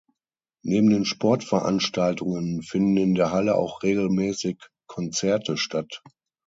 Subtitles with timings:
[0.63, 6.01] Neben den Sportveranstaltungen finden in der Halle auch regelmäßig Konzerte statt.